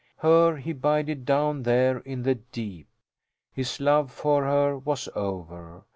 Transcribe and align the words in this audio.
Her 0.17 0.55
he 0.57 0.73
bided 0.73 1.25
down 1.25 1.61
there 1.61 1.99
in 1.99 2.23
the 2.23 2.33
deep. 2.33 2.87
His 3.53 3.79
love 3.79 4.09
for 4.11 4.45
her 4.45 4.75
was 4.75 5.07
over. 5.13 5.83